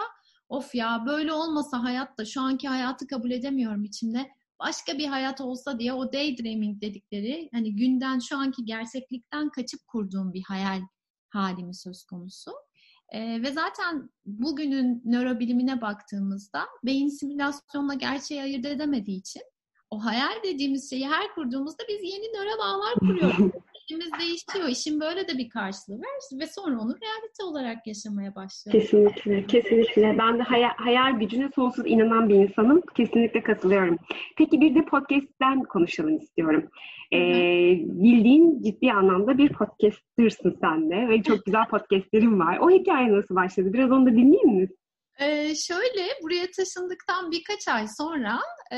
[0.49, 4.31] of ya böyle olmasa hayatta şu anki hayatı kabul edemiyorum içimde.
[4.59, 10.33] Başka bir hayat olsa diye o daydreaming dedikleri hani günden şu anki gerçeklikten kaçıp kurduğum
[10.33, 10.81] bir hayal
[11.29, 12.51] halimi söz konusu.
[13.13, 19.41] Ee, ve zaten bugünün nörobilimine baktığımızda beyin simülasyonla gerçeği ayırt edemediği için
[19.89, 23.51] o hayal dediğimiz şeyi her kurduğumuzda biz yeni nöro bağlar kuruyoruz.
[23.85, 24.69] Fikrimiz değişiyor.
[24.69, 28.81] İşin böyle de bir karşılığı var ve sonra onu realite olarak yaşamaya başlıyoruz.
[28.81, 30.17] Kesinlikle, kesinlikle.
[30.17, 32.81] Ben de hayal, hayal gücüne sonsuz inanan bir insanım.
[32.95, 33.97] Kesinlikle katılıyorum.
[34.37, 36.69] Peki bir de podcast'ten konuşalım istiyorum.
[37.13, 37.17] Ee,
[37.79, 42.57] bildiğin ciddi anlamda bir podcaster'sın sen de ve çok güzel podcastlerin var.
[42.57, 43.73] O hikaye nasıl başladı?
[43.73, 44.67] Biraz onu da dinleyeyim mi?
[45.19, 48.39] Ee, şöyle buraya taşındıktan birkaç ay sonra
[48.73, 48.77] e,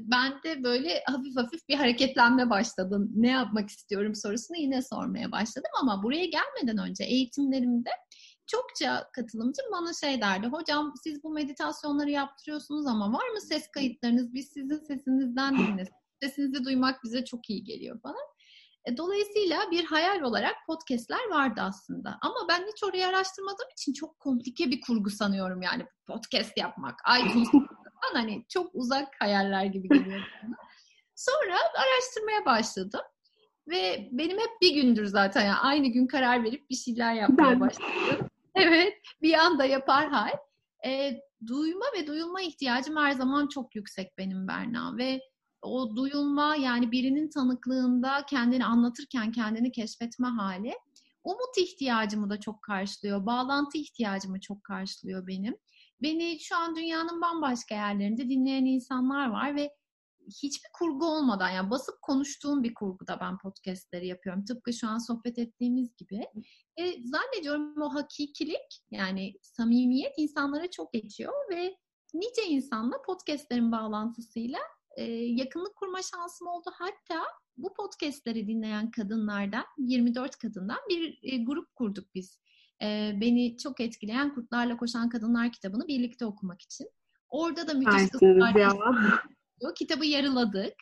[0.00, 3.10] ben de böyle hafif hafif bir hareketlenme başladım.
[3.14, 7.90] Ne yapmak istiyorum sorusunu yine sormaya başladım ama buraya gelmeden önce eğitimlerimde
[8.46, 10.46] çokça katılımcı bana şey derdi.
[10.46, 14.34] Hocam siz bu meditasyonları yaptırıyorsunuz ama var mı ses kayıtlarınız?
[14.34, 15.94] Biz sizin sesinizden dinlesin.
[16.22, 18.26] Sesinizi duymak bize çok iyi geliyor falan.
[18.84, 22.18] E, dolayısıyla bir hayal olarak podcastler vardı aslında.
[22.22, 27.00] Ama ben hiç orayı araştırmadığım için çok komplike bir kurgu sanıyorum yani podcast yapmak.
[27.20, 30.56] iTunes falan hani çok uzak hayaller gibi geliyor bana.
[31.14, 33.00] Sonra araştırmaya başladım.
[33.68, 38.28] Ve benim hep bir gündür zaten yani aynı gün karar verip bir şeyler yapmaya başladım.
[38.54, 40.32] Evet bir anda yapar hal.
[40.86, 45.20] E, duyma ve duyulma ihtiyacım her zaman çok yüksek benim Berna ve
[45.62, 50.74] o duyulma yani birinin tanıklığında kendini anlatırken kendini keşfetme hali
[51.24, 53.26] umut ihtiyacımı da çok karşılıyor.
[53.26, 55.56] Bağlantı ihtiyacımı çok karşılıyor benim.
[56.02, 59.70] Beni şu an dünyanın bambaşka yerlerinde dinleyen insanlar var ve
[60.28, 64.44] hiçbir kurgu olmadan yani basıp konuştuğum bir kurguda ben podcastleri yapıyorum.
[64.44, 66.26] Tıpkı şu an sohbet ettiğimiz gibi.
[66.76, 71.76] E, zannediyorum o hakikilik yani samimiyet insanlara çok geçiyor ve
[72.14, 74.58] nice insanla podcastlerin bağlantısıyla
[74.98, 76.70] e, yakınlık kurma şansım oldu.
[76.74, 77.24] Hatta
[77.56, 82.38] bu podcastleri dinleyen kadınlardan 24 kadından bir e, grup kurduk biz.
[82.82, 86.90] E, beni çok etkileyen Kurtlarla Koşan Kadınlar kitabını birlikte okumak için.
[87.28, 88.54] Orada da müthiş kızlar
[89.74, 90.74] kitabı yarıladık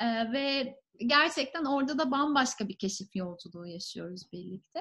[0.00, 4.80] e, ve gerçekten orada da bambaşka bir keşif yolculuğu yaşıyoruz birlikte.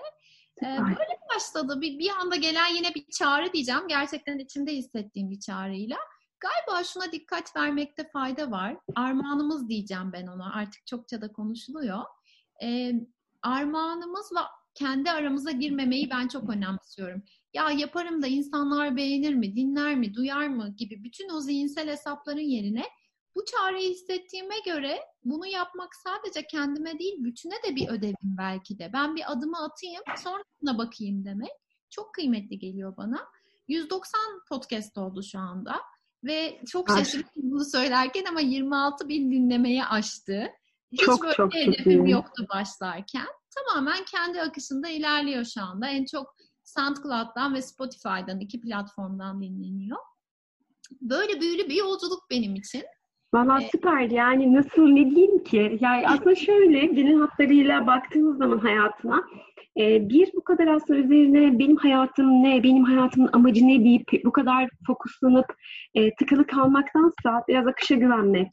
[0.62, 1.82] E, böyle başladı.
[1.82, 3.88] Bir, bir anda gelen yine bir çağrı diyeceğim.
[3.88, 5.98] Gerçekten içimde hissettiğim bir çağrıyla.
[6.40, 8.78] Galiba şuna dikkat vermekte fayda var.
[8.96, 10.54] Armağanımız diyeceğim ben ona.
[10.54, 12.04] Artık çokça da konuşuluyor.
[12.64, 12.94] E,
[13.42, 17.24] armağanımızla kendi aramıza girmemeyi ben çok önemsiyorum.
[17.54, 22.40] Ya yaparım da insanlar beğenir mi, dinler mi, duyar mı gibi bütün o zihinsel hesapların
[22.40, 22.84] yerine
[23.36, 28.90] bu çağrıyı hissettiğime göre bunu yapmak sadece kendime değil bütüne de bir ödevim belki de.
[28.94, 31.52] Ben bir adımı atayım sonrasına bakayım demek
[31.90, 33.28] çok kıymetli geliyor bana.
[33.68, 35.82] 190 podcast oldu şu anda
[36.24, 40.48] ve çok şaşırdım bunu söylerken ama 26 bin dinlemeye aştı.
[40.92, 42.12] Hiç çok, böyle çok hedefim iyi.
[42.12, 43.28] yoktu başlarken.
[43.56, 45.88] Tamamen kendi akışında ilerliyor şu anda.
[45.88, 49.98] En çok SoundCloud'dan ve Spotify'dan iki platformdan dinleniyor.
[51.02, 52.84] Böyle büyülü bir yolculuk benim için.
[53.34, 55.78] Valla ee, süper yani nasıl ne diyeyim ki?
[55.82, 59.24] Yani aslında şöyle genel hatlarıyla baktığımız zaman hayatına
[59.78, 64.32] e, bir bu kadar aslında üzerine benim hayatım ne, benim hayatımın amacı ne deyip bu
[64.32, 65.46] kadar fokuslanıp
[65.96, 68.48] e, tıkılı kalmaktansa biraz akışa güvenmek.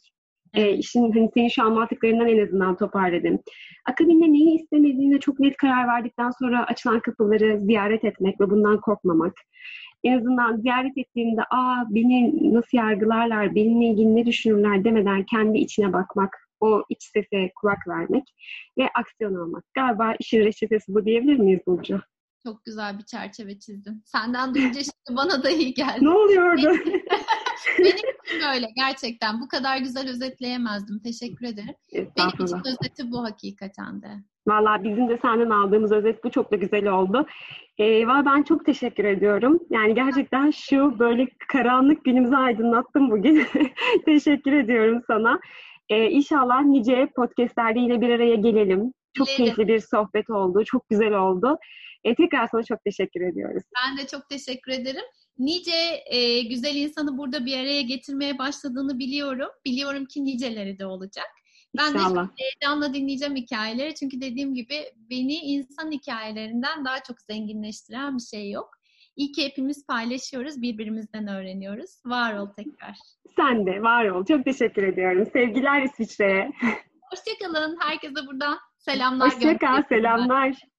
[0.55, 3.39] E, işin hani senin şu anlattıklarından en azından toparladım.
[3.87, 9.33] Akabinde neyi istemediğine çok net karar verdikten sonra açılan kapıları ziyaret etmek ve bundan korkmamak
[10.05, 15.93] en azından ziyaret ettiğimde aa beni nasıl yargılarlar, benimle ilgili ne düşünürler demeden kendi içine
[15.93, 18.25] bakmak, o iç sese kulak vermek
[18.79, 19.65] ve aksiyon almak.
[19.75, 22.01] Galiba işin reçetesi bu diyebilir miyiz Burcu?
[22.45, 24.03] Çok güzel bir çerçeve çizdin.
[24.05, 26.05] Senden duyunca şimdi bana da iyi geldi.
[26.05, 26.73] Ne oluyordu?
[27.79, 29.41] Benim için böyle gerçekten.
[29.41, 30.99] Bu kadar güzel özetleyemezdim.
[30.99, 31.75] Teşekkür ederim.
[31.93, 34.09] Benim için özeti bu hakikaten de.
[34.47, 37.27] Valla bizim de senden aldığımız özet bu çok da güzel oldu.
[37.81, 39.61] Ee, ben çok teşekkür ediyorum.
[39.71, 43.47] Yani gerçekten şu böyle karanlık günümüzü aydınlattın bugün.
[44.05, 45.41] teşekkür ediyorum sana.
[45.89, 48.93] Ee, inşallah nice podcastlerde yine bir araya gelelim.
[49.15, 49.45] Çok Dilerim.
[49.45, 50.65] keyifli bir sohbet oldu.
[50.65, 51.59] Çok güzel oldu.
[52.05, 53.63] Ee, tekrar sana çok teşekkür ediyoruz.
[53.83, 55.05] Ben de çok teşekkür ederim.
[55.39, 59.49] Nice e, güzel insanı burada bir araya getirmeye başladığını biliyorum.
[59.67, 61.27] Biliyorum ki niceleri de olacak.
[61.79, 62.29] Ben İnşallah.
[62.29, 63.95] de heyecanla dinleyeceğim hikayeleri.
[63.95, 64.75] Çünkü dediğim gibi
[65.11, 68.71] beni insan hikayelerinden daha çok zenginleştiren bir şey yok.
[69.17, 71.91] İyi ki hepimiz paylaşıyoruz, birbirimizden öğreniyoruz.
[72.07, 72.97] Var ol tekrar.
[73.37, 74.25] Sen de var ol.
[74.25, 75.27] Çok teşekkür ediyorum.
[75.33, 76.53] Sevgiler İsviçre'ye.
[77.11, 77.79] Hoşçakalın.
[77.81, 80.74] Herkese buradan selamlar Hoşçakal, selamlar.